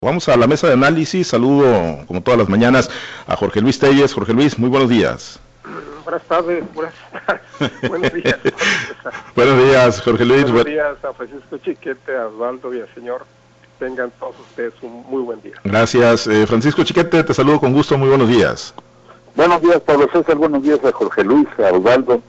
[0.00, 1.26] Vamos a la mesa de análisis.
[1.26, 2.88] Saludo, como todas las mañanas,
[3.26, 4.14] a Jorge Luis Telles.
[4.14, 5.40] Jorge Luis, muy buenos días.
[6.04, 6.94] Buenas tardes, buenas
[7.26, 7.72] tardes.
[7.88, 8.38] buenos días.
[9.34, 10.44] buenos días, Jorge Luis.
[10.44, 13.26] Buenos días a Francisco Chiquete, a Osvaldo y al señor.
[13.80, 15.54] Tengan todos ustedes un muy buen día.
[15.64, 16.28] Gracias.
[16.28, 17.98] Eh, Francisco Chiquete, te saludo con gusto.
[17.98, 18.72] Muy buenos días.
[19.34, 20.36] Buenos días, Pablo César.
[20.36, 22.22] Buenos días a Jorge Luis, a Osvaldo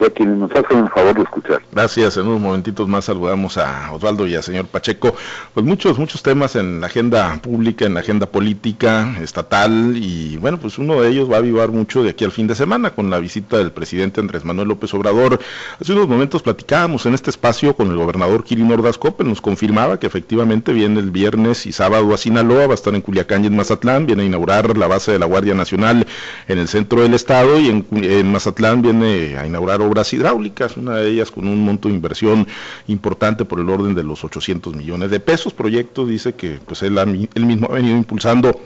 [0.00, 1.62] a quienes nos hacen el favor de escuchar.
[1.70, 5.14] Gracias, en unos momentitos más saludamos a Osvaldo y al señor Pacheco.
[5.54, 10.58] Pues muchos, muchos temas en la agenda pública, en la agenda política, estatal, y bueno,
[10.58, 13.10] pues uno de ellos va a avivar mucho de aquí al fin de semana con
[13.10, 15.38] la visita del presidente Andrés Manuel López Obrador.
[15.80, 19.98] Hace unos momentos platicábamos en este espacio con el gobernador Kirin Ordaz Coppel, nos confirmaba
[19.98, 23.46] que efectivamente viene el viernes y sábado a Sinaloa, va a estar en Culiacán y
[23.48, 26.06] en Mazatlán, viene a inaugurar la base de la Guardia Nacional
[26.48, 31.10] en el centro del estado y en Mazatlán viene a inaugurar obras hidráulicas, una de
[31.10, 32.46] ellas con un monto de inversión
[32.86, 35.52] importante por el orden de los 800 millones de pesos.
[35.52, 38.60] Proyecto dice que pues él, él mismo ha venido impulsando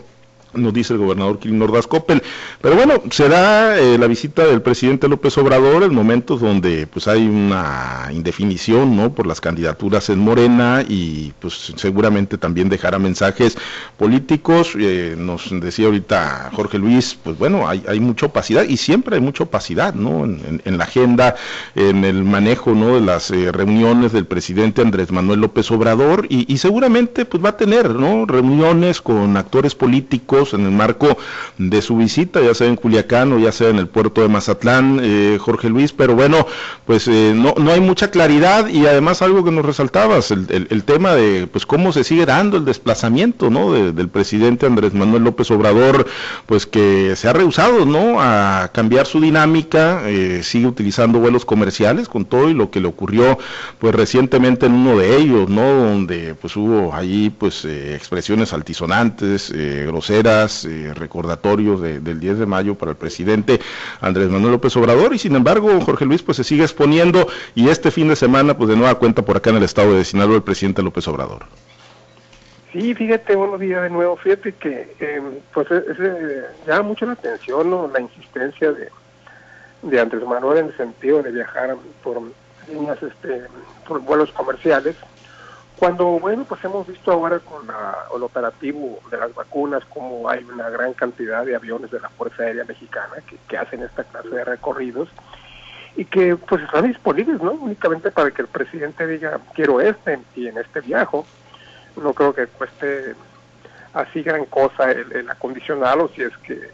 [0.54, 2.22] nos dice el gobernador Kirin Ordaz Coppel.
[2.60, 7.26] Pero bueno, será eh, la visita del presidente López Obrador en momentos donde pues hay
[7.26, 9.12] una indefinición, ¿no?
[9.12, 13.56] Por las candidaturas en Morena y pues seguramente también dejará mensajes
[13.96, 14.72] políticos.
[14.78, 19.22] Eh, nos decía ahorita Jorge Luis, pues bueno, hay, hay mucha opacidad y siempre hay
[19.22, 20.24] mucha opacidad, ¿no?
[20.24, 21.36] En, la agenda,
[21.74, 22.94] en el manejo, ¿no?
[22.94, 27.50] De las eh, reuniones del presidente Andrés Manuel López Obrador y, y seguramente pues va
[27.50, 28.26] a tener, ¿no?
[28.26, 31.16] Reuniones con actores políticos en el marco
[31.58, 35.00] de su visita, ya sea en Culiacán o ya sea en el puerto de Mazatlán,
[35.02, 36.46] eh, Jorge Luis, pero bueno,
[36.84, 40.84] pues eh, no, no hay mucha claridad y además algo que nos resaltabas, el, el,
[40.84, 43.72] tema de pues cómo se sigue dando el desplazamiento, ¿no?
[43.72, 46.06] del presidente Andrés Manuel López Obrador,
[46.46, 48.20] pues que se ha rehusado, ¿no?
[48.20, 52.88] A cambiar su dinámica, eh, sigue utilizando vuelos comerciales con todo y lo que le
[52.88, 53.38] ocurrió
[53.78, 55.62] pues recientemente en uno de ellos, ¿no?
[55.62, 62.90] Donde pues hubo allí pues expresiones altisonantes, groseras, eh, recordatorios del 10 de mayo para
[62.90, 63.60] el presidente
[64.00, 67.92] Andrés Manuel López Obrador y sin embargo Jorge Luis pues se sigue exponiendo y este
[67.92, 70.42] fin de semana pues de nueva cuenta por acá en el estado de Sinaloa el
[70.42, 71.44] presidente López Obrador.
[72.72, 74.16] Sí, fíjate, buenos días de nuevo.
[74.16, 75.22] Fíjate que eh,
[75.54, 75.68] pues
[76.66, 78.88] llama mucho la atención la insistencia de,
[79.82, 82.20] de Andrés Manuel en el sentido de viajar por
[82.68, 83.42] líneas, este,
[83.86, 84.96] por vuelos comerciales
[85.78, 87.66] cuando, bueno, pues hemos visto ahora con
[88.14, 92.44] el operativo de las vacunas como hay una gran cantidad de aviones de la Fuerza
[92.44, 93.16] Aérea Mexicana
[93.46, 95.08] que, hacen esta clase de recorridos
[95.94, 97.52] y que pues están disponibles, ¿no?
[97.52, 101.26] Únicamente para que el presidente diga, quiero este y en este viajo.
[101.96, 103.14] No creo que cueste
[103.92, 105.30] así gran cosa el, el
[106.14, 106.70] si es que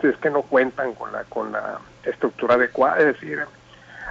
[0.00, 3.40] si es que no cuentan con la con la estructura adecuada, es decir,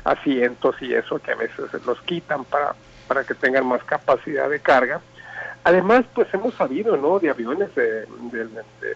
[0.03, 2.75] asientos y eso que a veces los quitan para
[3.11, 5.01] para que tengan más capacidad de carga.
[5.65, 8.07] Además, pues hemos sabido, ¿no?, de aviones de,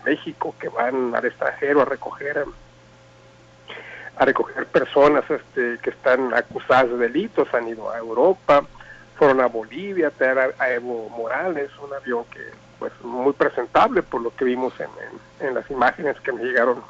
[0.05, 2.45] México que van al extranjero a recoger
[4.15, 8.63] a recoger personas este, que están acusadas de delitos, han ido a Europa,
[9.17, 12.39] fueron a Bolivia a a, Evo Morales, un avión que
[12.79, 16.81] pues muy presentable por lo que vimos en, en, las imágenes que me llegaron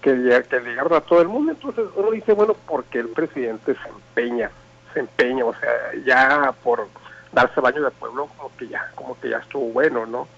[0.00, 0.12] que,
[0.48, 1.52] que llegaron a todo el mundo.
[1.52, 4.50] Entonces uno dice, bueno, porque el presidente se empeña
[4.92, 5.70] se empeña, o sea,
[6.04, 6.88] ya por
[7.32, 10.28] darse baño de pueblo, como que ya, como que ya estuvo bueno, ¿no?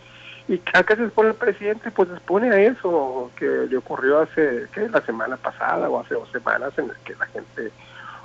[0.48, 4.66] Y acá se expone el presidente, pues se expone a eso que le ocurrió hace,
[4.72, 4.88] ¿qué?
[4.88, 7.70] La semana pasada o hace dos semanas en el que la gente,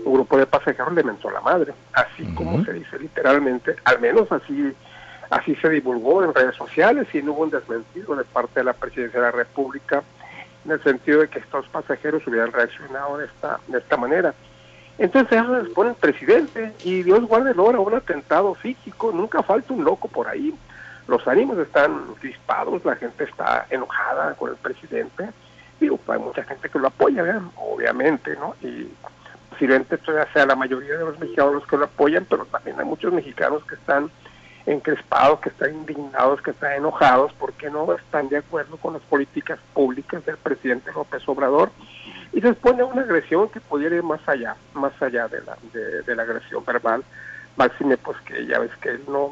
[0.04, 4.32] un grupo de pasajeros le mentó la madre, así como se dice literalmente, al menos
[4.32, 4.76] así
[5.30, 8.74] así se divulgó en redes sociales y no hubo un desmentido de parte de la
[8.74, 10.04] presidencia de la República
[10.66, 14.34] en el sentido de que estos pasajeros hubieran reaccionado de esta, de esta manera.
[14.98, 19.74] Entonces se pone el presidente y Dios guarde el hora un atentado físico, nunca falta
[19.74, 20.54] un loco por ahí.
[21.08, 25.30] Los ánimos están crispados, la gente está enojada con el presidente.
[25.80, 28.56] Digo, hay mucha gente que lo apoya, obviamente, ¿no?
[28.62, 28.90] Y
[29.50, 30.00] posiblemente
[30.34, 33.64] sea la mayoría de los mexicanos los que lo apoyan, pero también hay muchos mexicanos
[33.66, 34.10] que están
[34.66, 39.60] encrespados, que están indignados, que están enojados porque no están de acuerdo con las políticas
[39.74, 41.72] públicas del presidente López Obrador
[42.32, 45.58] y se expone a una agresión que pudiera ir más allá, más allá de la,
[46.06, 47.04] de, la agresión verbal.
[47.58, 49.32] Máxime, pues que ya ves que él no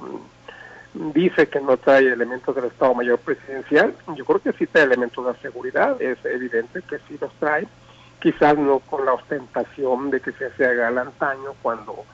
[1.14, 3.96] dice que no trae elementos del Estado Mayor Presidencial.
[4.16, 7.68] Yo creo que sí trae elementos de seguridad, es evidente que sí los trae,
[8.20, 12.06] quizás no con la ostentación de que se hace galantaño cuando,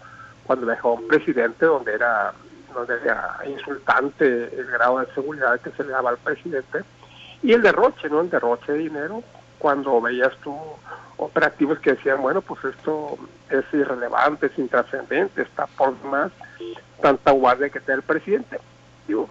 [0.46, 2.34] cuando dejó un presidente donde era,
[2.74, 4.26] donde era insultante
[4.58, 6.80] el grado de seguridad que se le daba al presidente.
[7.44, 8.22] Y el derroche, ¿no?
[8.22, 9.24] El derroche de dinero,
[9.60, 10.58] cuando veías tú
[11.18, 13.18] operativos que decían, bueno, pues esto
[13.50, 16.32] es irrelevante, es intrascendente, está por más
[17.02, 18.60] tanta guardia que tiene el presidente.
[19.08, 19.30] Digo,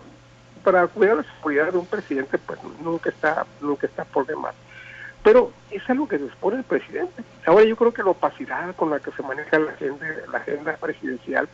[0.63, 4.55] para cuidar la seguridad de un presidente, pues nunca está, nunca está por demás.
[5.23, 7.23] Pero es algo que dispone el presidente.
[7.47, 10.77] Ahora yo creo que la opacidad con la que se maneja la agenda, la agenda
[10.77, 11.49] presidencial,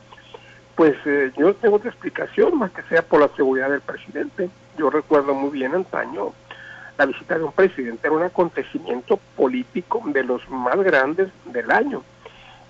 [0.74, 4.50] pues eh, yo no tengo otra explicación más que sea por la seguridad del presidente.
[4.76, 6.32] Yo recuerdo muy bien antaño
[6.96, 12.02] la visita de un presidente era un acontecimiento político de los más grandes del año.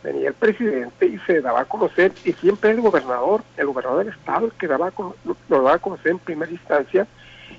[0.03, 4.15] Venía el presidente y se daba a conocer, y siempre el gobernador, el gobernador del
[4.15, 4.93] estado, el que daba
[5.25, 7.06] lo daba a conocer en primera instancia,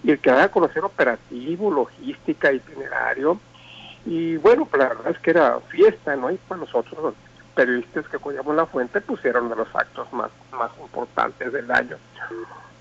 [0.04, 3.40] y el que daba a conocer operativo, logística, itinerario.
[4.06, 6.30] Y bueno, pues la verdad es que era fiesta, ¿no?
[6.30, 7.14] Y para nosotros los
[7.56, 11.98] periodistas que acudíamos la fuente pusieron de los actos más, más importantes del año.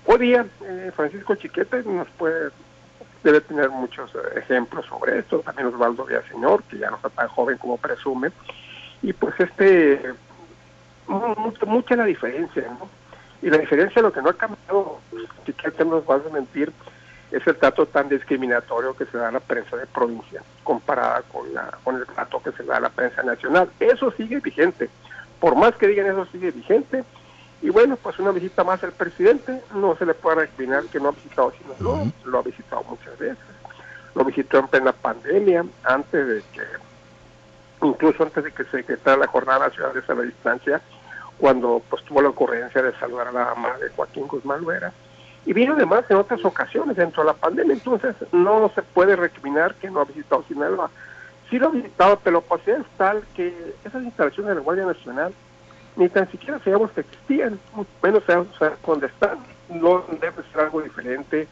[0.05, 2.51] Hoy día, eh, Francisco Chiquete nos puede,
[3.25, 7.27] debe tener muchos eh, ejemplos sobre esto, también Osvaldo Villaseñor, que ya no está tan
[7.27, 8.31] joven como presume,
[9.01, 10.13] y pues este,
[11.07, 12.87] mucha, mucha la diferencia, ¿no?
[13.41, 14.99] Y la diferencia, lo que no ha cambiado,
[15.45, 16.71] Chiquete nos va a mentir,
[17.31, 21.51] es el trato tan discriminatorio que se da a la prensa de provincia comparada con,
[21.51, 23.69] la, con el trato que se da a la prensa nacional.
[23.79, 24.89] Eso sigue vigente.
[25.39, 27.03] Por más que digan eso, sigue vigente.
[27.65, 31.09] Y bueno, pues una visita más al presidente, no se le puede recriminar que no
[31.09, 33.43] ha visitado Sinaloa, lo ha visitado muchas veces.
[34.13, 36.61] Lo visitó en plena pandemia, antes de que,
[37.81, 40.79] incluso antes de que se decretara la jornada nacional de la distancia,
[41.39, 44.93] cuando pues tuvo la ocurrencia de saludar a la mamá de Joaquín Guzmán Luera
[45.47, 49.73] y vino además en otras ocasiones dentro de la pandemia, entonces no se puede recriminar
[49.73, 50.91] que no ha visitado Sinaloa.
[51.49, 55.33] Sí lo ha visitado, pero opacidad es tal que esas instalaciones de la Guardia Nacional
[55.95, 57.59] ni tan siquiera sabíamos que existían,
[58.03, 58.47] menos sabemos
[58.85, 59.39] dónde están.
[59.69, 61.47] No debe ser algo diferente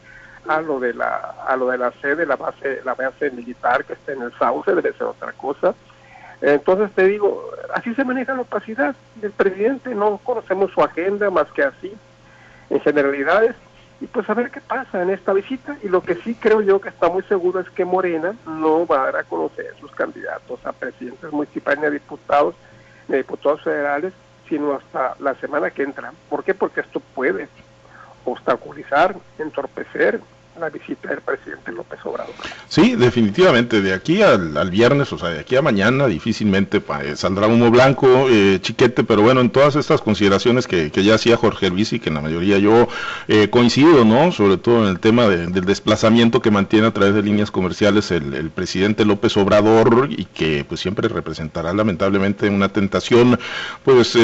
[0.46, 3.94] a lo de la a lo de la sede, la base la base militar que
[3.94, 5.74] está en el Sauce, debe ser otra cosa.
[6.40, 11.50] Entonces te digo, así se maneja la opacidad del presidente, no conocemos su agenda más
[11.52, 11.94] que así,
[12.68, 13.54] en generalidades,
[14.00, 15.76] y pues a ver qué pasa en esta visita.
[15.82, 19.02] Y lo que sí creo yo que está muy seguro es que Morena no va
[19.02, 22.54] a dar a conocer sus candidatos a presidentes municipales ni a diputados,
[23.08, 24.12] ni a diputados federales,
[24.48, 26.12] sino hasta la semana que entra.
[26.28, 26.54] ¿Por qué?
[26.54, 27.48] Porque esto puede
[28.24, 30.20] obstaculizar, entorpecer
[30.58, 32.34] la visita del presidente López Obrador.
[32.68, 37.46] Sí, definitivamente, de aquí al, viernes, o sea, de aquí a mañana, difícilmente eh, saldrá
[37.46, 41.92] humo blanco, eh, chiquete, pero bueno, en todas estas consideraciones que, ya hacía Jorge Luis
[41.92, 42.88] y que en la mayoría yo
[43.28, 44.32] eh, coincido, ¿no?
[44.32, 48.50] Sobre todo en el tema del desplazamiento que mantiene a través de líneas comerciales el,
[48.54, 53.38] presidente López Obrador y que pues siempre representará lamentablemente una tentación,
[53.84, 54.16] pues,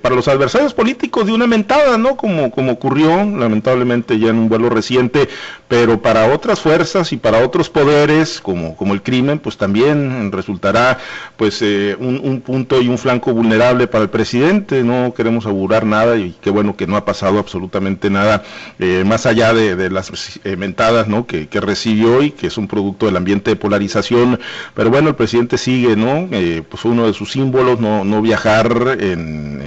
[0.00, 2.16] para los adversarios políticos de una mentada, ¿no?
[2.16, 5.28] Como, como ocurrió lamentablemente ya en un vuelo reciente,
[5.72, 10.98] pero para otras fuerzas y para otros poderes, como, como el crimen, pues también resultará
[11.38, 14.84] pues eh, un, punto y un flanco vulnerable para el presidente.
[14.84, 18.42] No queremos augurar nada y qué bueno que no ha pasado absolutamente nada
[18.78, 21.26] eh, más allá de, las eh, mentadas ¿no?
[21.26, 24.40] que, recibió y que es un producto del ambiente de polarización.
[24.74, 26.28] Pero bueno, el presidente sigue, ¿no?
[26.68, 29.62] pues uno de sus símbolos, no, no viajar en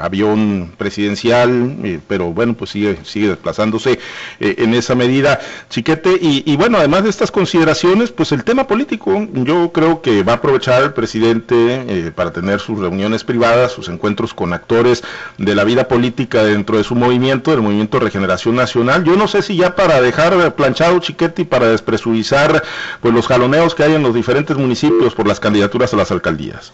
[0.00, 3.98] avión presidencial, pero bueno, pues sigue, sigue desplazándose
[4.38, 5.40] en esa medida.
[5.68, 10.32] Chiquete, y, bueno, además de estas consideraciones, pues el tema político, yo creo que va
[10.32, 15.02] a aprovechar el presidente eh, para tener sus reuniones privadas, sus encuentros con actores
[15.36, 19.04] de la vida política dentro de su movimiento, del movimiento Regeneración Nacional.
[19.04, 22.62] Yo no sé si ya para dejar planchado Chiquete y para despresurizar
[23.00, 26.72] pues los jaloneos que hay en los diferentes municipios por las candidaturas a las alcaldías.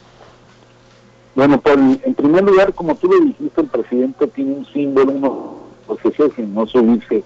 [1.35, 5.59] Bueno, por, en primer lugar, como tú lo dijiste, el presidente tiene un símbolo, uno,
[5.87, 7.25] porque si no subirse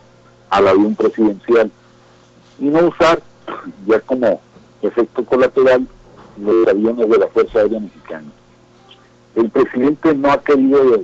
[0.51, 1.71] al avión presidencial
[2.59, 3.23] y no usar
[3.87, 4.41] ya como
[4.83, 5.87] efecto colateral
[6.41, 8.27] los aviones de la Fuerza Aérea Mexicana.
[9.35, 11.03] El presidente no ha querido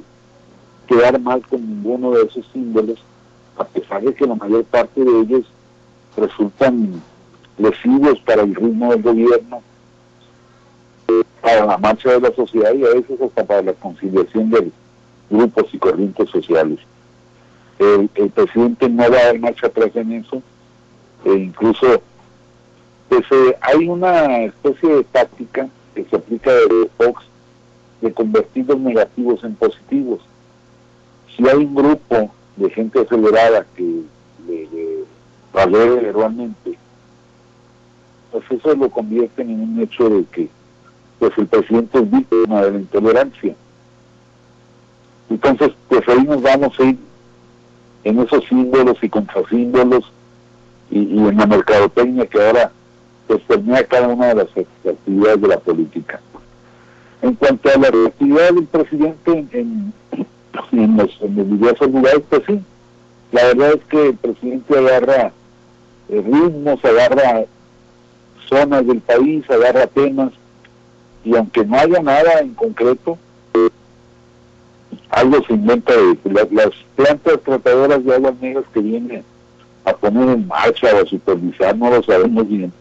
[0.87, 2.99] quedar mal con ninguno de esos símbolos,
[3.57, 5.45] a pesar de que la mayor parte de ellos
[6.17, 7.03] resultan
[7.59, 9.63] lesivos para el ritmo del gobierno,
[11.41, 14.71] para la marcha de la sociedad y a veces hasta para la conciliación de
[15.31, 16.79] grupos y corrientes sociales
[17.78, 20.43] el, presidente no va a dar marcha atrás en eso,
[21.25, 22.02] e incluso
[23.09, 27.25] pues, eh, hay una especie de táctica que se aplica de Fox
[28.00, 30.21] de convertir los negativos en positivos.
[31.35, 34.02] Si hay un grupo de gente acelerada que
[34.47, 36.78] le, le realmente,
[38.31, 40.49] pues eso lo convierte en un hecho de que
[41.19, 43.54] pues el presidente es víctima de la intolerancia.
[45.31, 46.99] Entonces, pues ahí nos vamos a ir
[48.05, 50.05] en esos símbolos y contrasímbolos
[50.91, 52.71] y, y en la mercadotecnia que ahora
[53.47, 56.21] permea cada una de las actividades de la política.
[57.23, 59.93] En cuanto a la actividad del presidente en,
[60.73, 62.61] en, los, diversos lugares, pues sí,
[63.33, 65.33] la verdad es que el presidente agarra
[66.09, 67.45] eh, ritmos, agarra
[68.49, 70.33] zonas del país, agarra temas,
[71.25, 73.19] y aunque no haya nada en concreto,
[75.14, 79.25] algo se inventa de las, las plantas tratadoras de aguas negras que vienen
[79.85, 82.73] a poner en marcha o a supervisar, no lo sabemos bien,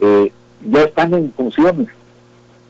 [0.00, 0.32] eh,
[0.64, 1.88] ya están en funciones,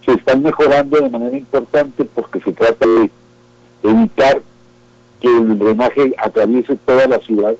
[0.04, 3.10] se están mejorando de manera importante porque se trata de
[3.82, 4.42] evitar
[5.20, 7.54] que el drenaje atraviese toda la ciudad,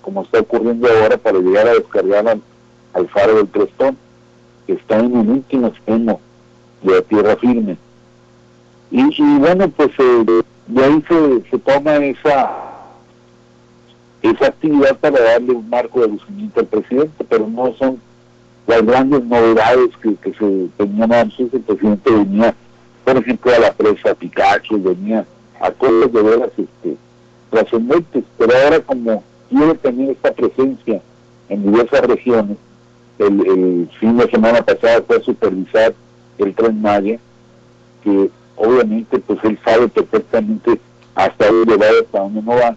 [0.00, 3.96] como está ocurriendo ahora, para llegar a descargar al, faro del Crestón,
[4.66, 6.20] que está en un último extremo
[6.82, 7.76] de la tierra firme.
[8.90, 11.04] Y, bueno, pues eh, de ahí
[11.50, 12.50] se, toma esa
[14.22, 18.00] esa actividad para darle un marco de lucimiento al presidente, pero no son
[18.66, 21.52] las grandes novedades que, se tenían antes.
[21.52, 22.54] El presidente venía,
[23.04, 25.26] por ejemplo, a la presa Pikachu, venía
[25.60, 26.96] a cosas de veras este,
[27.50, 31.02] trascendentes, pero ahora como quiere tener esta presencia
[31.50, 32.56] en diversas regiones,
[33.18, 35.94] el, fin de semana pasado fue a supervisar
[36.38, 37.18] el tren Maya,
[38.02, 40.80] que obviamente pues él sabe perfectamente
[41.14, 42.76] hasta dónde va, hasta dónde no va,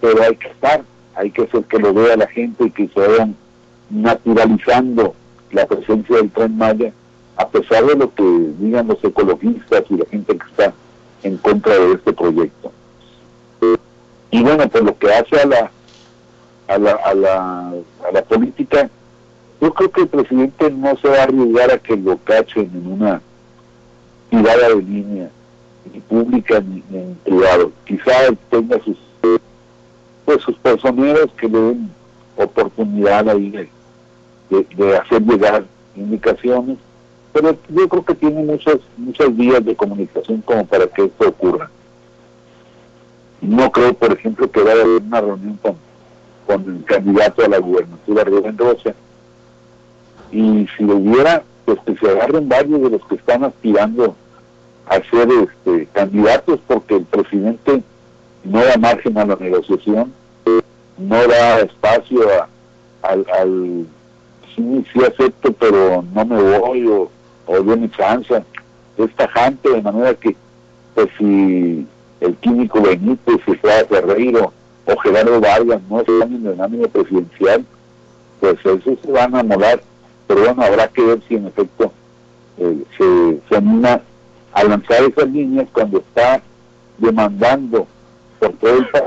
[0.00, 0.82] pero hay que estar,
[1.14, 3.36] hay que hacer que lo vea la gente y que se vayan
[3.90, 5.14] naturalizando
[5.50, 6.92] la presencia del tren Maya,
[7.36, 8.22] a pesar de lo que
[8.58, 10.72] digan los ecologistas y la gente que está
[11.22, 12.72] en contra de este proyecto.
[14.30, 15.70] Y bueno, por lo que hace a la,
[16.68, 17.68] a la, a la,
[18.08, 18.90] a la política,
[19.60, 22.92] yo creo que el presidente no se va a arriesgar a que lo cachen en
[22.92, 23.22] una
[24.36, 25.30] tirada de línea,
[25.92, 27.72] ni pública ni, en privado.
[27.84, 28.12] Quizá
[28.50, 28.96] tenga sus,
[30.24, 31.90] pues, sus personeros que le den
[32.36, 33.68] oportunidad ahí de,
[34.76, 35.64] de, hacer llegar
[35.94, 36.78] indicaciones,
[37.32, 41.70] pero yo creo que tiene muchas, muchas vías de comunicación como para que esto ocurra.
[43.40, 45.76] No creo, por ejemplo, que vaya a haber una reunión con,
[46.46, 48.94] con el candidato a la gubernatura, Rubén Rocha,
[50.32, 54.16] y si lo hubiera, pues que se agarren varios de los que están aspirando
[54.86, 57.82] a ser este, candidatos, porque el presidente
[58.44, 60.12] no da margen a la negociación,
[60.98, 62.20] no da espacio
[63.02, 63.86] al, al
[64.54, 67.10] sí, sí acepto, pero no me voy o,
[67.46, 68.42] o doy mi chance.
[68.96, 70.36] Es tajante, de manera que,
[70.94, 71.86] pues si
[72.20, 74.52] el químico Benítez, si sea Ferreiro
[74.86, 77.64] o Gerardo Vargas no están en el ámbito presidencial,
[78.40, 79.82] pues eso se van a molar.
[80.26, 81.92] Pero bueno, habrá que ver si en efecto
[82.58, 84.00] eh, se, se anima
[84.54, 86.40] a lanzar esas líneas cuando está
[86.98, 87.86] demandando
[88.38, 89.04] por todo el país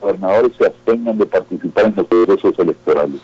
[0.00, 3.20] gobernadores se abstengan de participar en los procesos electorales.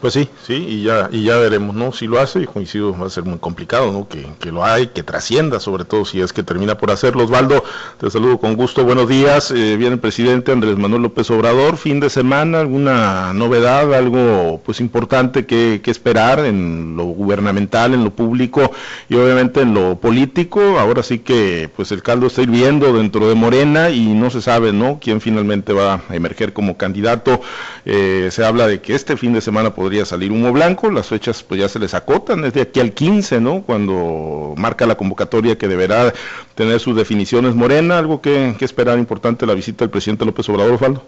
[0.00, 1.90] Pues sí, sí, y ya, y ya veremos, ¿no?
[1.92, 4.06] Si lo hace, y coincido, va a ser muy complicado, ¿no?
[4.06, 7.24] Que, que, lo hay, que trascienda, sobre todo si es que termina por hacerlo.
[7.24, 7.64] Osvaldo,
[7.98, 9.50] te saludo con gusto, buenos días.
[9.50, 14.78] Eh, viene el presidente Andrés Manuel López Obrador, fin de semana, alguna novedad, algo pues
[14.78, 18.70] importante que, que esperar en lo gubernamental, en lo público
[19.08, 20.78] y obviamente en lo político.
[20.78, 24.72] Ahora sí que pues el caldo está hirviendo dentro de Morena y no se sabe,
[24.72, 25.00] ¿no?
[25.00, 27.40] Quién finalmente va a emerger como candidato.
[27.84, 31.08] Eh, se habla de que este fin de semana podría podría salir humo blanco, las
[31.08, 33.62] fechas pues ya se les acotan, es de aquí al 15, ¿no?
[33.62, 36.12] Cuando marca la convocatoria que deberá
[36.54, 41.02] tener sus definiciones Morena, algo que, esperar importante la visita del presidente López Obrador, Osvaldo.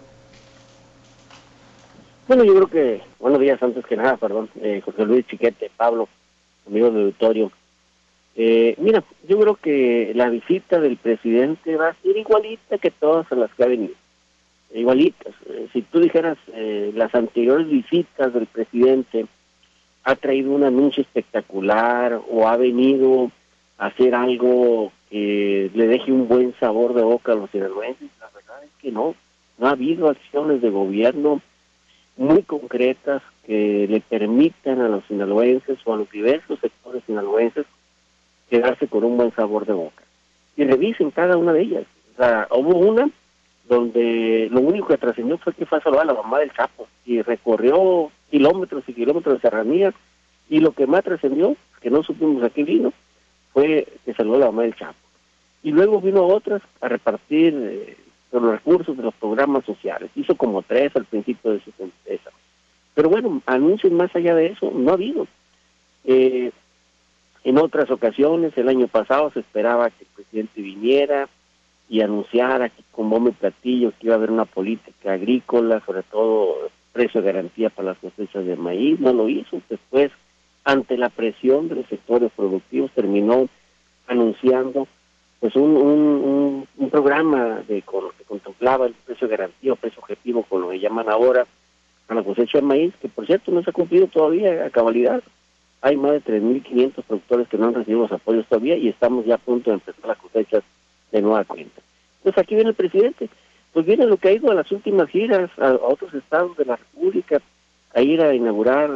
[2.27, 6.09] Bueno, yo creo que, buenos días antes que nada, perdón, eh, José Luis Chiquete, Pablo,
[6.65, 7.51] amigo del auditorio.
[8.35, 13.29] Eh, mira, yo creo que la visita del presidente va a ser igualita que todas
[13.29, 13.93] las que ha venido
[14.73, 15.33] igualitas.
[15.49, 19.25] Eh, si tú dijeras eh, las anteriores visitas del presidente
[20.03, 23.31] ha traído un anuncio espectacular o ha venido
[23.77, 28.29] a hacer algo que le deje un buen sabor de boca a los sinaloenses, la
[28.33, 29.15] verdad es que no.
[29.57, 31.41] No ha habido acciones de gobierno
[32.17, 37.65] muy concretas que le permitan a los sinaloenses o a los diversos sectores sinaloenses
[38.49, 40.03] quedarse con un buen sabor de boca.
[40.55, 41.85] Y revisen cada una de ellas.
[42.13, 43.09] O sea, hubo una
[43.71, 46.89] donde lo único que trascendió fue que fue a saludar a la mamá del Chapo
[47.05, 49.93] y recorrió kilómetros y kilómetros de serranías
[50.49, 52.91] y lo que más trascendió, que no supimos a qué vino,
[53.53, 54.97] fue que saludó a la mamá del Chapo.
[55.63, 57.97] Y luego vino otras a repartir eh,
[58.33, 60.11] los recursos de los programas sociales.
[60.15, 62.29] Hizo como tres al principio de su empresa.
[62.93, 65.27] Pero bueno, anuncios más allá de eso no ha habido.
[66.03, 66.51] Eh,
[67.45, 71.29] en otras ocasiones, el año pasado se esperaba que el presidente viniera,
[71.91, 76.03] y anunciar aquí con bombo y platillo que iba a haber una política agrícola, sobre
[76.03, 79.61] todo precio de garantía para las cosechas de maíz, no lo hizo.
[79.69, 80.09] Después,
[80.63, 83.49] ante la presión de los sectores productivos, terminó
[84.07, 84.87] anunciando
[85.41, 90.43] pues un, un, programa de con que contemplaba el precio de garantía o precio objetivo,
[90.43, 91.45] con lo que llaman ahora
[92.07, 95.21] a la cosecha de maíz, que por cierto no se ha cumplido todavía a cabalidad.
[95.81, 99.35] Hay más de 3.500 productores que no han recibido los apoyos todavía y estamos ya
[99.35, 100.63] a punto de empezar las cosechas
[101.11, 101.81] de nueva cuenta.
[102.23, 103.29] Pues aquí viene el presidente,
[103.73, 106.75] pues viene lo que ha ido a las últimas giras a, otros estados de la
[106.75, 107.41] República,
[107.93, 108.89] a ir a inaugurar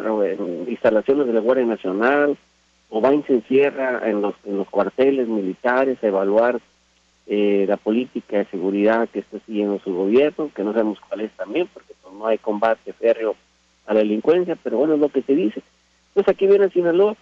[0.67, 2.38] instalaciones de la Guardia Nacional,
[2.89, 6.60] o va y se encierra en los, en los cuarteles militares a evaluar
[7.27, 11.31] eh, la política de seguridad que está siguiendo su gobierno, que no sabemos cuál es
[11.31, 13.36] también, porque pues, no hay combate férreo
[13.88, 15.62] a la delincuencia, pero bueno, es lo que se dice.
[16.13, 17.15] Pues aquí viene Sinaloa,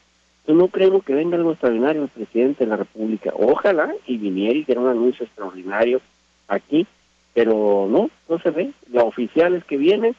[0.47, 3.31] no creemos que venga algo extraordinario el presidente de la República.
[3.35, 6.01] Ojalá y viniera y diera un anuncio extraordinario
[6.47, 6.85] aquí,
[7.33, 8.71] pero no, no se ve.
[8.91, 10.15] La oficial es que viene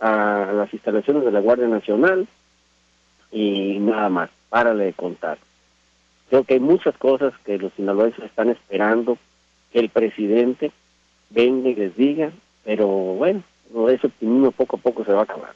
[0.00, 2.26] a las instalaciones de la Guardia Nacional
[3.30, 5.38] y nada más, párale de contar.
[6.30, 9.18] Creo que hay muchas cosas que los sinaloenses están esperando
[9.72, 10.72] que el presidente
[11.30, 12.32] venga y les diga,
[12.64, 13.42] pero bueno,
[13.88, 15.54] ese optimismo poco a poco se va a acabar.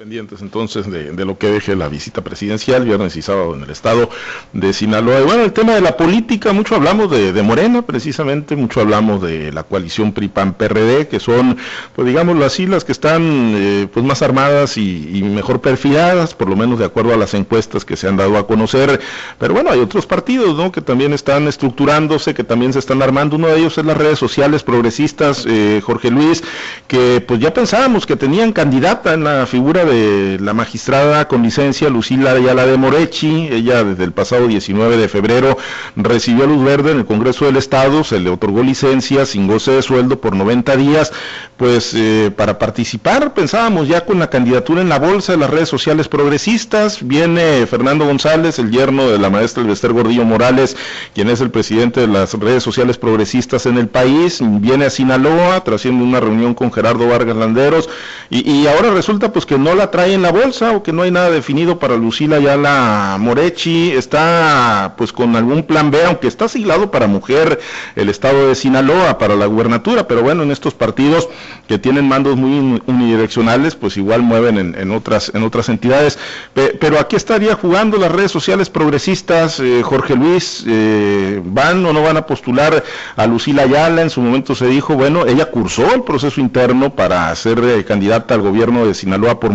[0.00, 4.08] Pendientes entonces de, lo que deje la visita presidencial viernes y sábado en el estado
[4.54, 5.20] de Sinaloa.
[5.20, 9.52] Y bueno, el tema de la política, mucho hablamos de, Morena precisamente, mucho hablamos de
[9.52, 11.58] la coalición PRI-PAN-PRD, que son,
[11.94, 16.56] pues digámoslo así, las que están eh, pues más armadas y, mejor perfiladas, por lo
[16.56, 19.02] menos de acuerdo a las encuestas que se han dado a conocer.
[19.38, 20.72] Pero bueno, hay otros partidos, ¿no?
[20.72, 23.36] Que también están estructurándose, que también se están armando.
[23.36, 26.42] Uno de ellos es las redes sociales progresistas, eh, Jorge Luis,
[26.88, 31.88] que pues ya pensábamos que tenían candidata en la figura de la magistrada con licencia
[31.88, 33.48] Lucila Ayala de Morechi.
[33.50, 35.56] Ella desde el pasado 19 de febrero
[35.96, 39.82] recibió luz verde en el Congreso del Estado, se le otorgó licencia sin goce de
[39.82, 41.12] sueldo por 90 días,
[41.56, 45.68] pues eh, para participar pensábamos ya con la candidatura en la bolsa de las redes
[45.68, 47.06] sociales progresistas.
[47.06, 50.76] Viene Fernando González, el yerno de la maestra Elvester Gordillo Morales,
[51.14, 54.40] quien es el presidente de las redes sociales progresistas en el país.
[54.42, 57.88] Viene a Sinaloa, trasciende una reunión con Gerardo Vargas Landeros
[58.30, 61.30] y, ahora resulta pues que no trae en la bolsa o que no hay nada
[61.30, 67.06] definido para Lucila la Morechi, está pues con algún plan B, aunque está asignado para
[67.06, 67.60] mujer
[67.94, 71.28] el estado de Sinaloa, para la gubernatura, pero bueno, en estos partidos
[71.68, 76.18] que tienen mandos muy unidireccionales, pues igual mueven en, otras, en otras entidades.
[76.52, 82.02] pero aquí estaría jugando las redes sociales progresistas, eh, Jorge Luis, eh, ¿van o no
[82.02, 82.82] van a postular
[83.16, 84.02] a Lucila Ayala?
[84.02, 88.34] En su momento se dijo, bueno, ella cursó el proceso interno para ser eh, candidata
[88.34, 89.50] al gobierno de Sinaloa por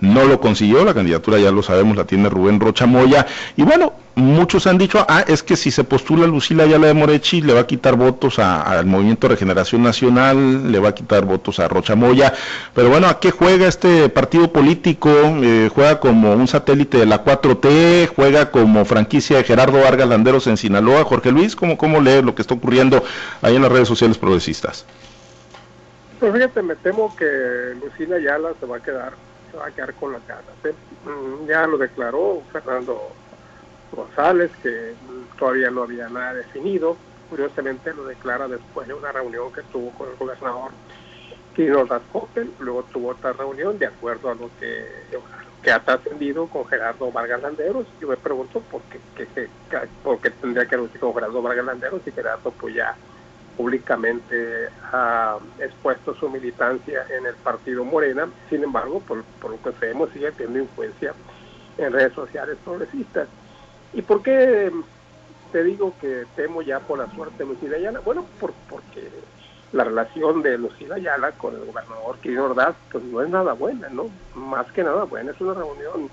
[0.00, 3.92] No lo consiguió, la candidatura ya lo sabemos, la tiene Rubén Rocha Moya, y bueno,
[4.14, 7.60] muchos han dicho, ah, es que si se postula Lucila Ayala de Morechi, le va
[7.60, 12.32] a quitar votos al Movimiento Regeneración Nacional, le va a quitar votos a Rocha Moya,
[12.74, 15.10] pero bueno, ¿a qué juega este partido político?
[15.42, 20.46] Eh, juega como un satélite de la 4T, juega como franquicia de Gerardo Vargas Landeros
[20.46, 21.04] en Sinaloa.
[21.04, 23.02] Jorge Luis, ¿cómo, cómo lee lo que está ocurriendo
[23.42, 24.84] ahí en las redes sociales progresistas?
[26.24, 29.12] Pues fíjate, me temo que Lucila Ayala se va a quedar,
[29.50, 30.54] se va a quedar con las ganas.
[30.64, 30.72] ¿eh?
[31.04, 33.10] Mm, ya lo declaró Fernando
[33.92, 34.94] González, que
[35.38, 36.96] todavía no había nada definido.
[37.28, 40.70] Curiosamente lo declara después de una reunión que tuvo con el gobernador
[41.54, 44.86] Quirino Coppel, luego tuvo otra reunión de acuerdo a lo que,
[45.62, 47.84] que ha trascendido con Gerardo Vargas Landeros.
[48.00, 48.98] Yo me pregunto por qué,
[50.02, 52.96] por qué tendría que reunirse con Gerardo Vargas Landeros y Gerardo pues ya
[53.56, 59.72] públicamente ha expuesto su militancia en el partido Morena, sin embargo, por, por lo que
[59.78, 61.14] sabemos, sigue teniendo influencia
[61.78, 63.28] en redes sociales progresistas.
[63.92, 64.70] ¿Y por qué
[65.52, 68.00] te digo que temo ya por la suerte de Lucila Ayala?
[68.00, 69.08] Bueno, por, porque
[69.72, 73.88] la relación de Lucila Ayala con el gobernador Quirino Ordaz, pues no es nada buena,
[73.88, 74.10] ¿no?
[74.34, 76.10] Más que nada buena, es una reunión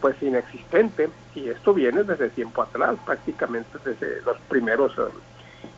[0.00, 5.12] pues inexistente y esto viene desde tiempo atrás, prácticamente desde los primeros eh,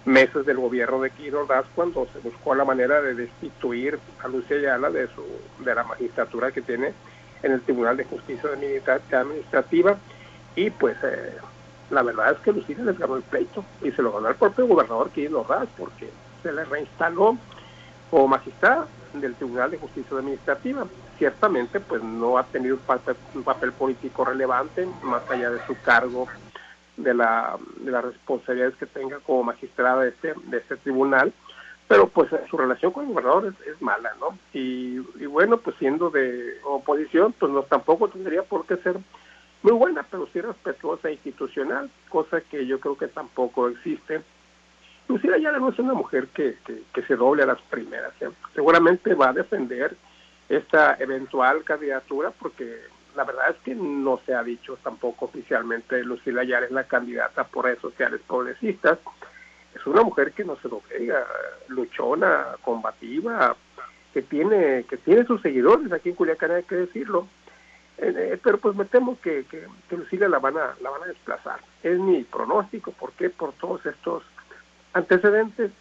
[0.05, 4.57] meses del gobierno de Quirino Ordaz cuando se buscó la manera de destituir a Lucía
[4.57, 5.23] Ayala de su
[5.65, 6.93] de la magistratura que tiene
[7.43, 8.51] en el Tribunal de Justicia
[9.13, 9.99] Administrativa
[10.57, 11.37] y pues eh,
[11.91, 14.67] la verdad es que Lucila les ganó el pleito y se lo ganó el propio
[14.67, 16.11] gobernador Quirino Ordaz porque
[16.43, 17.37] se le reinstaló
[18.11, 20.87] como magistrada del Tribunal de Justicia Administrativa.
[21.19, 22.79] Ciertamente pues no ha tenido
[23.35, 26.29] un papel, político relevante más allá de su cargo
[26.99, 31.33] de, la, de las responsabilidades que tenga como magistrada de este, de este tribunal,
[31.87, 34.39] pero pues su relación con el gobernador es, mala, ¿no?
[34.53, 38.99] Y, bueno, pues siendo de oposición, pues no tampoco tendría por qué ser
[39.63, 44.23] muy buena, pero sí respetuosa e institucional, cosa que yo creo que tampoco existe.
[45.09, 46.59] Lucila ya no es una mujer que,
[46.93, 48.13] que, se doble a las primeras.
[48.21, 48.29] ¿eh?
[48.55, 49.97] Seguramente va a defender
[50.51, 52.83] esta eventual candidatura porque
[53.19, 57.65] la verdad es que no se ha dicho tampoco oficialmente Lucila es la candidata por
[57.65, 59.01] redes sociales progresistas.
[59.75, 61.27] Es una mujer que no se lo pega,
[61.67, 63.57] luchona, combativa,
[64.15, 67.27] que tiene que tiene sus seguidores aquí en Culiacán, hay que decirlo.
[67.97, 71.07] Eh, eh, pero pues me temo que, que, Lucila la van a la van a
[71.07, 71.59] desplazar.
[71.83, 73.31] Es mi pronóstico, ¿por qué?
[73.31, 74.23] Por todos estos
[74.93, 75.73] antecedentes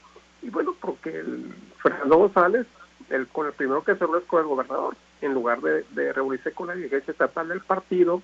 [0.41, 2.65] y bueno, porque el Fernando González,
[3.11, 6.67] el, con el primero que se es con el gobernador, en lugar de, reunirse con
[6.67, 8.21] la dirigencia estatal del partido,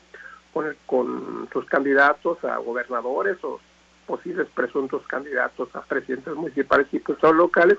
[0.54, 3.60] con, con sus candidatos a gobernadores o
[4.06, 7.78] posibles presuntos candidatos a presidentes municipales y diputados locales,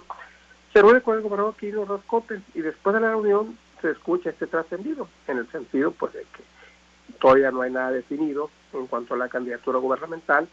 [0.72, 4.46] se reúne con el gobernador Quirino Roscopen y después de la reunión se escucha este
[4.46, 6.42] trascendido, en el sentido pues de que
[7.20, 10.48] todavía no hay nada definido en cuanto a la candidatura gubernamental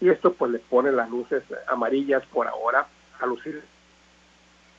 [0.00, 2.86] y esto pues le pone las luces amarillas por ahora
[3.20, 3.62] a lucir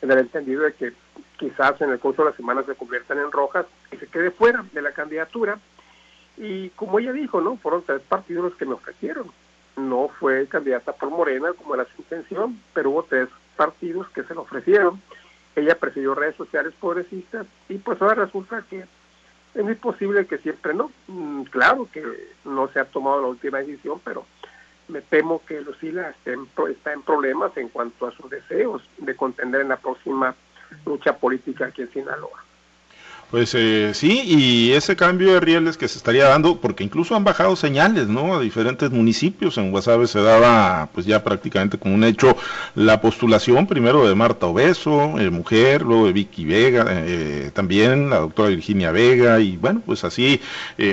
[0.04, 0.92] en el entendido de que
[1.38, 4.64] quizás en el curso de la semana se conviertan en rojas y se quede fuera
[4.74, 5.60] de la candidatura.
[6.38, 7.56] Y como ella dijo, ¿no?
[7.58, 9.32] Fueron tres partidos los que me ofrecieron.
[9.78, 14.36] No fue candidata por Morena como era su intención, pero hubo tres partidos que se
[14.36, 15.02] lo ofrecieron.
[15.56, 18.86] Ella presidió redes sociales progresistas y pues ahora resulta que
[19.56, 20.92] es muy posible que siempre no.
[21.08, 22.04] Mm, claro que
[22.44, 24.26] no se ha tomado la última decisión, pero
[24.94, 29.70] me temo que Lucila está en problemas en cuanto a sus deseos de contender en
[29.70, 30.36] la próxima
[30.86, 32.43] lucha política aquí en Sinaloa.
[33.34, 37.24] Pues eh, sí, y ese cambio de rieles que se estaría dando, porque incluso han
[37.24, 38.36] bajado señales, ¿no?
[38.36, 39.58] A diferentes municipios.
[39.58, 42.38] En Guasave se daba, pues ya prácticamente como un hecho,
[42.76, 48.20] la postulación primero de Marta Obeso, eh, mujer, luego de Vicky Vega, eh, también la
[48.20, 50.40] doctora Virginia Vega, y bueno, pues así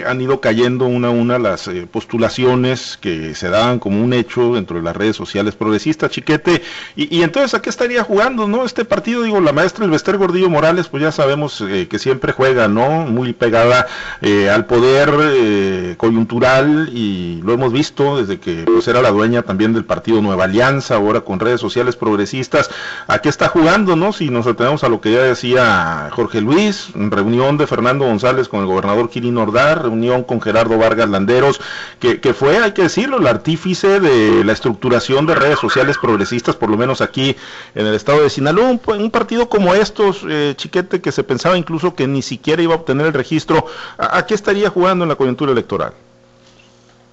[0.06, 4.78] han ido cayendo una a una las postulaciones que se daban como un hecho dentro
[4.78, 6.62] de las redes sociales progresistas, chiquete.
[6.96, 8.64] Y, y entonces, ¿a qué estaría jugando, no?
[8.64, 13.06] Este partido, digo, la maestra Elvester Gordillo Morales, pues ya sabemos que siempre juega, ¿no?
[13.06, 13.86] Muy pegada
[14.20, 19.42] eh, al poder eh, coyuntural y lo hemos visto desde que pues, era la dueña
[19.42, 22.70] también del partido Nueva Alianza, ahora con redes sociales progresistas.
[23.06, 24.12] ¿A qué está jugando, no?
[24.12, 28.60] Si nos atenemos a lo que ya decía Jorge Luis, reunión de Fernando González con
[28.60, 31.60] el gobernador Kirin Ordar, reunión con Gerardo Vargas Landeros,
[31.98, 36.56] que, que fue, hay que decirlo, el artífice de la estructuración de redes sociales progresistas,
[36.56, 37.36] por lo menos aquí
[37.74, 41.58] en el estado de Sinaloa, un, un partido como estos, eh, chiquete, que se pensaba
[41.58, 43.64] incluso que ni ni siquiera iba a obtener el registro,
[43.96, 45.94] ¿a, qué estaría jugando en la coyuntura electoral?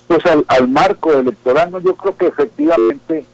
[0.06, 3.26] Pues al, marco electoral, yo creo que efectivamente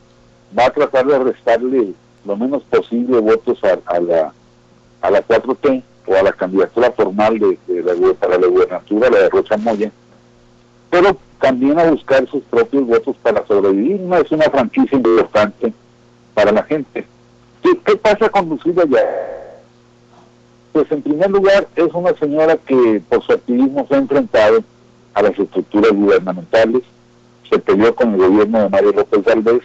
[0.57, 1.93] va a tratar de restarle
[2.25, 4.31] lo menos posible votos a, la,
[5.01, 9.29] a la 4T o a la candidatura formal de, la, para la gubernatura, la de
[9.29, 9.91] Rocha Moya,
[10.91, 13.99] pero también a buscar sus propios votos para sobrevivir.
[13.99, 15.73] No es una franquicia importante
[16.35, 17.07] para la gente.
[17.63, 19.42] ¿Qué, qué pasa con Lucila ya?
[20.73, 24.63] Pues en primer lugar es una señora que por su activismo se ha enfrentado
[25.13, 26.81] a las estructuras gubernamentales,
[27.47, 29.61] se peleó con el gobierno de Mario López Valdés,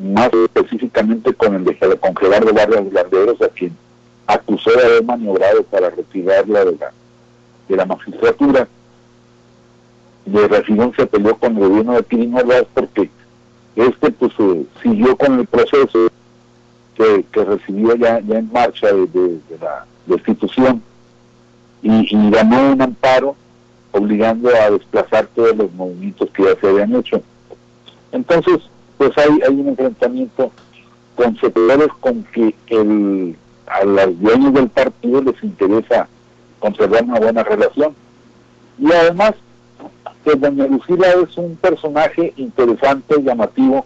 [0.00, 3.76] más específicamente con el de con Gerardo Vargas Landeros, a quien
[4.26, 6.92] acusó de haber maniobrado para retirarla de la,
[7.68, 8.66] de la magistratura.
[10.24, 12.34] De Refilón se peleó con el gobierno de Pirín
[12.72, 13.10] porque
[13.76, 16.08] este pues eh, siguió con el proceso
[16.94, 20.82] que, recibió ya, en marcha de la destitución
[21.82, 23.36] y, ganó un amparo
[23.92, 27.22] obligando a desplazar todos los movimientos que ya se habían hecho.
[28.12, 28.58] Entonces,
[28.98, 30.52] pues hay, hay un enfrentamiento
[31.16, 33.36] con sectores con que el,
[33.66, 36.08] a los dueños del partido les interesa
[36.58, 37.94] conservar una buena relación.
[38.78, 39.34] Y además,
[40.24, 43.84] que doña Lucila es un personaje interesante, llamativo,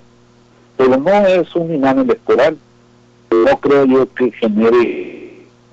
[0.77, 2.57] pero no es un imán electoral.
[3.31, 5.14] No creo yo que genere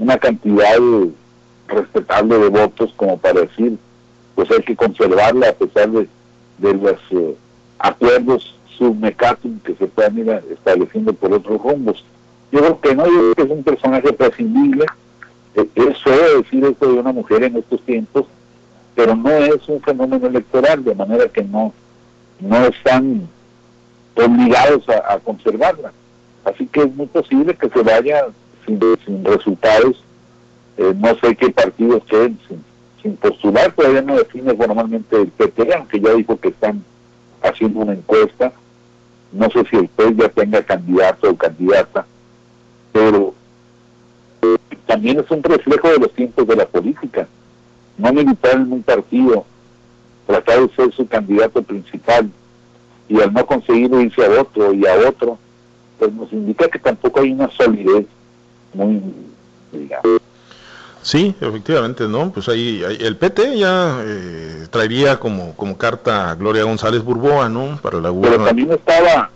[0.01, 0.79] una cantidad
[1.67, 3.77] respetable de votos como para decir,
[4.33, 6.07] pues hay que conservarla a pesar de,
[6.59, 7.35] los eh,
[7.77, 12.03] acuerdos submecatum que se puedan ir estableciendo por otros rumbos.
[12.51, 14.85] Yo creo que no, yo que es un personaje prescindible,
[15.53, 18.25] eh, es feo decir esto de una mujer en estos tiempos,
[18.95, 21.73] pero no es un fenómeno electoral, de manera que no,
[22.39, 23.29] no están
[24.15, 25.93] obligados a conservarla.
[26.43, 28.25] Así que es muy posible que se vaya
[28.65, 30.04] sin, resultados.
[30.78, 32.39] Eh, no sé qué partidos queden
[33.02, 36.84] sin, postular, todavía no define formalmente el PT, aunque ya dijo que están
[37.41, 38.54] haciendo una encuesta.
[39.32, 42.06] No sé si el PES ya tenga candidato o candidata,
[42.91, 43.34] pero
[44.41, 47.28] eh, también es un reflejo de los tiempos de la política.
[47.97, 49.45] No militar en un partido,
[50.28, 52.30] tratar de ser su candidato principal
[53.08, 55.38] y al no conseguir irse a otro y a otro,
[56.00, 58.06] pues nos indica que tampoco hay una solidez
[58.73, 59.01] muy
[61.01, 62.31] Sí, efectivamente, ¿no?
[62.31, 67.79] Pues ahí, el PT ya eh, traería como, como carta a Gloria González Burboa, ¿no?
[67.81, 69.31] Para la Pero también estaba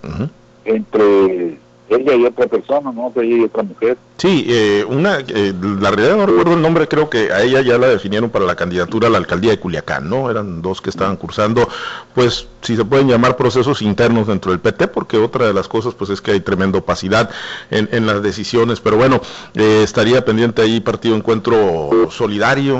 [0.63, 1.57] entre
[1.89, 3.11] ella y otra persona, ¿no?
[3.15, 3.97] Ella y otra mujer.
[4.17, 7.77] Sí, eh, una, eh, la realidad no recuerdo el nombre, creo que a ella ya
[7.77, 10.31] la definieron para la candidatura a la alcaldía de Culiacán, ¿no?
[10.31, 11.67] Eran dos que estaban cursando,
[12.13, 15.93] pues, si se pueden llamar procesos internos dentro del PT, porque otra de las cosas,
[15.95, 17.29] pues, es que hay tremenda opacidad
[17.69, 19.19] en, las decisiones, pero bueno,
[19.53, 22.79] eh, estaría pendiente ahí partido encuentro solidario,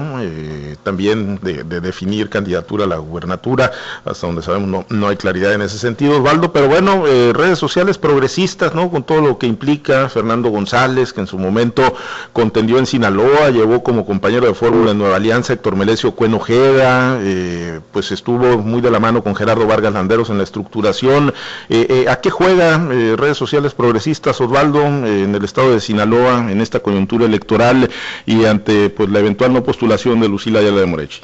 [0.83, 3.71] también de, definir candidatura a la gubernatura,
[4.05, 7.97] hasta donde sabemos no, no hay claridad en ese sentido, Osvaldo, pero bueno, redes sociales
[7.97, 8.89] progresistas, ¿no?
[8.95, 11.95] Con todo lo que implica Fernando González, que en su momento
[12.31, 17.81] contendió en Sinaloa, llevó como compañero de fórmula en Nueva Alianza Héctor Melesio Cuenojeda, eh,
[17.91, 21.33] pues estuvo muy de la mano con Gerardo Vargas Landeros en la estructuración.
[21.67, 22.77] Eh, eh, ¿A qué juega
[23.17, 27.89] redes sociales progresistas, Osvaldo, en el estado de Sinaloa, en esta coyuntura electoral
[28.25, 31.21] y ante pues la eventual no postulación de Lucila Ayala de Morechi?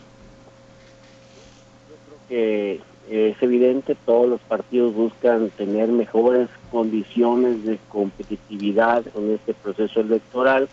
[2.27, 9.99] que es evidente, todos los partidos buscan tener mejores condiciones de competitividad en este proceso
[9.99, 10.69] electoral.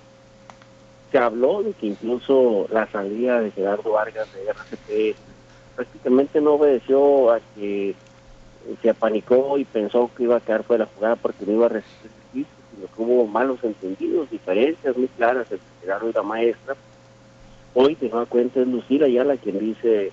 [1.10, 5.16] Se habló de que incluso la salida de Gerardo Vargas de RCP
[5.74, 7.96] prácticamente no obedeció a que
[8.82, 11.66] se apanicó y pensó que iba a quedar fuera de la jugada porque no iba
[11.66, 16.76] a resistir, sino que hubo malos entendidos, diferencias muy claras entre Gerardo y la maestra.
[17.74, 20.12] Hoy, te das cuenta, es Lucila la quien dice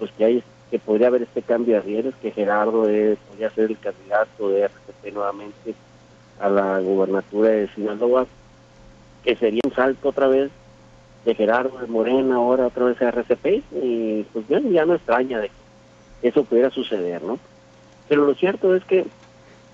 [0.00, 3.78] pues que hay que podría haber este cambio de rieles, que Gerardo podría ser el
[3.78, 5.74] candidato de RCP nuevamente
[6.38, 8.26] a la gubernatura de Sinaloa,
[9.24, 10.50] que sería un salto otra vez
[11.24, 15.40] de Gerardo de Morena, ahora otra vez a RCP, y pues bien, ya no extraña
[15.40, 15.50] de
[16.20, 17.38] que eso pudiera suceder, ¿no?
[18.08, 19.04] Pero lo cierto es que,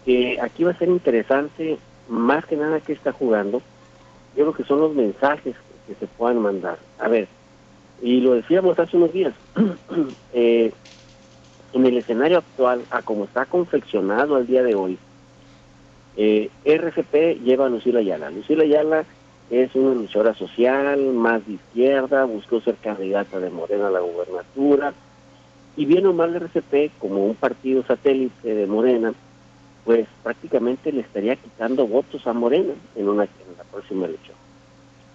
[0.05, 1.79] que aquí va a ser interesante,
[2.09, 3.61] más que nada que está jugando,
[4.35, 5.55] yo creo que son los mensajes
[5.87, 6.79] que se puedan mandar.
[6.99, 7.29] A ver,
[8.03, 9.35] y lo decíamos hace unos días,
[10.33, 10.73] eh,
[11.73, 14.99] en el escenario actual, a como está confeccionado al día de hoy,
[16.17, 18.31] eh, RCP lleva a Lucila Ayala.
[18.31, 19.05] Lucila Ayala
[19.51, 24.95] es una luchadora social, más de izquierda, buscó ser candidata de Morena a la gubernatura,
[25.77, 29.13] y bien o mal RCP, como un partido satélite de Morena,
[29.85, 34.37] pues prácticamente le estaría quitando votos a Morena en, una, en la próxima elección.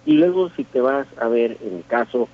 [0.06, 2.30] Y luego si te vas a ver en el caso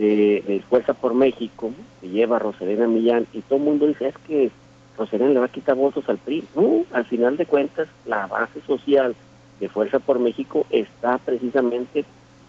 [0.00, 4.18] de, Fuerza por México, que lleva a Rosalena Millán, y todo el mundo dice, es
[4.26, 4.50] que
[4.96, 6.44] Rosalena le va a quitar votos al PRI.
[6.54, 9.14] No, al final de cuentas, la base social
[9.58, 12.04] de Fuerza por México está precisamente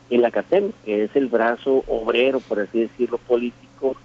[0.09, 3.95] en la CATEM, que es el brazo obrero, por así decirlo, político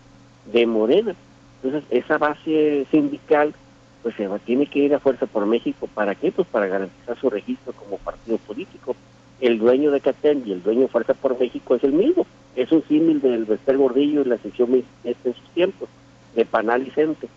[0.53, 1.15] de Morena.
[1.63, 3.55] Entonces, esa base sindical,
[4.03, 5.89] pues se va, tiene que ir a Fuerza por México.
[5.93, 6.33] ¿Para qué?
[6.33, 8.97] Pues para garantizar su registro como partido político.
[9.41, 12.73] El dueño de CATEM y el dueño de Fuerza por México es el mismo es
[12.73, 15.89] un símil del Vester Gordillo y la sección este en sus tiempos,
[16.35, 17.29] de Panal y Cente.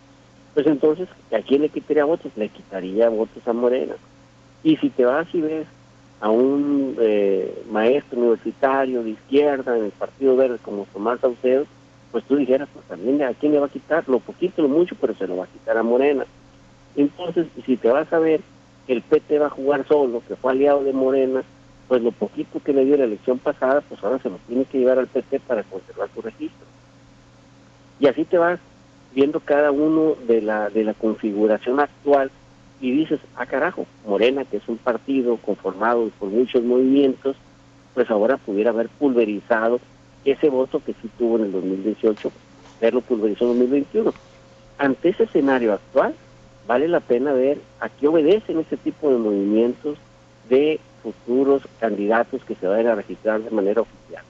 [0.54, 2.32] Pues entonces, ¿a quién le quitaría votos?
[2.36, 3.96] Le quitaría votos a Morena.
[4.64, 5.68] Y si te vas y ves
[6.22, 11.66] a un eh, maestro universitario de izquierda en el Partido Verde como Tomás Saucedo,
[12.12, 14.96] pues tú dijeras, pues también a quién le va a quitar, lo poquito, lo mucho,
[15.00, 16.26] pero se lo va a quitar a Morena.
[16.96, 18.42] Entonces, si te vas a ver
[18.88, 21.44] que el PT va a jugar solo, que fue aliado de Morena,
[21.90, 24.78] pues lo poquito que le dio la elección pasada, pues ahora se lo tiene que
[24.78, 26.68] llevar al PT para conservar su registro.
[28.00, 28.60] Y así te vas
[29.14, 32.30] viendo cada uno de la, de la configuración actual
[32.80, 37.36] y dices, ah carajo, Morena, que es un partido conformado por muchos movimientos,
[37.96, 39.80] pues ahora pudiera haber pulverizado
[40.26, 42.32] ese voto que sí tuvo en el 2018,
[42.80, 44.14] verlo pulverizado en 2021.
[44.78, 46.14] Ante ese escenario actual,
[46.68, 49.98] vale la pena ver a qué obedecen ese tipo de movimientos
[50.50, 54.24] de futuros candidatos que se vayan a registrar de manera oficial.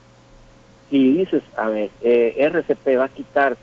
[0.89, 3.57] Si dices, a ver, eh, RCP va a quitar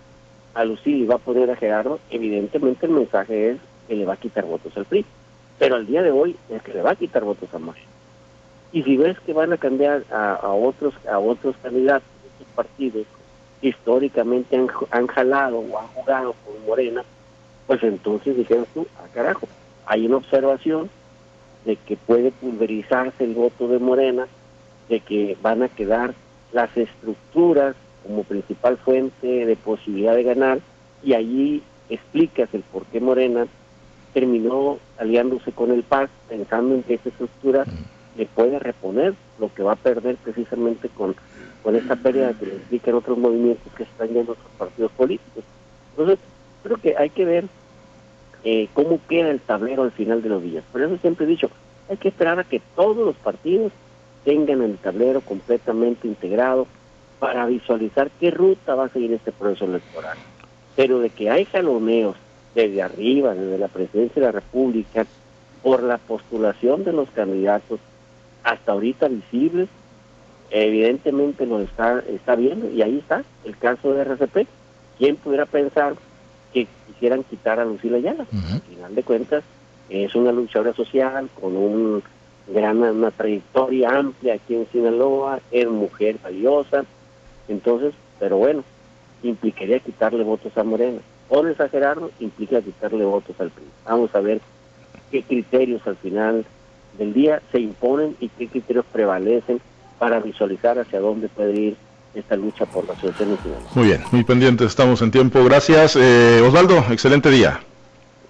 [0.54, 4.14] a Lucía y va a poner a Gerardo, evidentemente el mensaje es que le va
[4.14, 5.04] a quitar votos al PRI.
[5.58, 7.86] Pero al día de hoy es que le va a quitar votos a Morena.
[8.72, 13.06] Y si ves que van a cambiar a, otros a otros candidatos de estos partidos
[13.60, 17.04] que históricamente han, han jalado o han jugado con Morena,
[17.66, 19.48] pues entonces dijeron tú, a ah, carajo,
[19.86, 20.90] hay una observación
[21.66, 24.26] de que puede pulverizarse el voto de Morena,
[24.88, 26.14] de que van a quedar
[26.52, 27.74] las estructuras
[28.06, 30.60] como principal fuente de posibilidad de ganar,
[31.02, 33.46] y allí explicas el por qué Morena
[34.14, 37.64] terminó aliándose con el PAC, pensando en que esa estructura
[38.16, 41.14] le puede reponer lo que va a perder precisamente con,
[41.62, 45.44] con esta pérdida que le explican otros movimientos que están yendo otros partidos políticos.
[45.90, 46.18] Entonces,
[46.62, 47.44] creo que hay que ver
[48.48, 50.62] eh, cómo queda el tablero al final de los días.
[50.70, 51.50] Por eso siempre he dicho,
[51.88, 53.72] hay que esperar a que todos los partidos
[54.24, 56.68] tengan el tablero completamente integrado
[57.18, 60.16] para visualizar qué ruta va a seguir este proceso electoral.
[60.76, 62.14] Pero de que hay jaloneos
[62.54, 65.06] desde arriba, desde la presidencia de la República,
[65.64, 67.80] por la postulación de los candidatos
[68.44, 69.68] hasta ahorita visibles,
[70.50, 74.46] evidentemente lo está, está viendo y ahí está el caso de RCP.
[74.98, 75.96] ¿Quién pudiera pensar
[76.56, 78.26] que quisieran quitar a Lucila Ayala?
[78.32, 79.44] Al final de cuentas,
[79.90, 82.02] es una luchadora social con un
[82.48, 86.86] gran, una trayectoria amplia aquí en Sinaloa, es mujer valiosa,
[87.48, 88.64] entonces, pero bueno,
[89.22, 91.00] implicaría quitarle votos a Morena.
[91.28, 93.64] Por exagerarlo, implica quitarle votos al PRI.
[93.84, 94.40] Vamos a ver
[95.10, 96.46] qué criterios al final
[96.96, 99.60] del día se imponen y qué criterios prevalecen
[99.98, 101.76] para visualizar hacia dónde puede ir
[102.16, 103.60] esta lucha por la asociación nacional.
[103.74, 105.44] Muy bien, muy pendientes, estamos en tiempo.
[105.44, 105.96] Gracias.
[105.96, 107.60] Eh, Osvaldo, excelente día.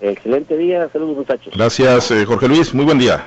[0.00, 1.52] Excelente día, saludos muchachos.
[1.56, 3.26] Gracias, eh, Jorge Luis, muy buen día.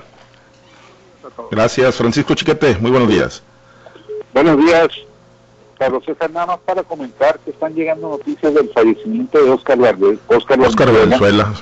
[1.52, 3.44] Gracias, Francisco Chiquete, muy buenos días.
[4.34, 4.88] Buenos días,
[5.78, 9.80] Carlos César, nada más para comentar que están llegando noticias del fallecimiento de Oscar,
[10.28, 11.54] Oscar, Oscar Valenzuela,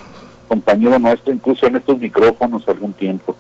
[0.48, 3.36] compañero nuestro, incluso en estos micrófonos algún tiempo.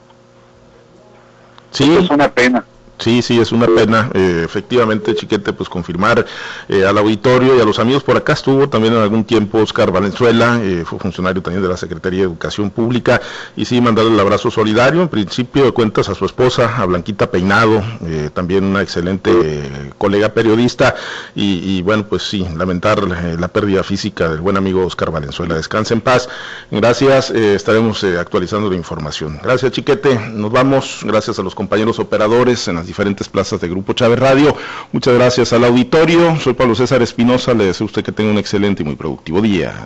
[1.72, 1.98] Sí.
[1.98, 2.66] es una pena.
[3.00, 6.26] Sí, sí, es una pena, eh, efectivamente, Chiquete, pues confirmar
[6.68, 8.04] eh, al auditorio y a los amigos.
[8.04, 11.78] Por acá estuvo también en algún tiempo Oscar Valenzuela, eh, fue funcionario también de la
[11.78, 13.22] Secretaría de Educación Pública,
[13.56, 17.30] y sí, mandarle el abrazo solidario, en principio de cuentas a su esposa, a Blanquita
[17.30, 17.84] Peinado,
[18.34, 19.32] también una excelente
[19.98, 20.96] colega periodista,
[21.36, 26.02] y, bueno, pues sí, lamentar la pérdida física del buen amigo Oscar Valenzuela, descanse en
[26.02, 26.28] paz,
[26.72, 29.40] gracias, estaremos actualizando la información.
[29.44, 34.18] Gracias, Chiquete, nos vamos, gracias a los compañeros operadores en diferentes plazas de Grupo Chávez
[34.18, 34.56] Radio.
[34.92, 36.36] Muchas gracias al auditorio.
[36.40, 37.54] Soy Pablo César Espinosa.
[37.54, 39.86] Le deseo a usted que tenga un excelente y muy productivo día.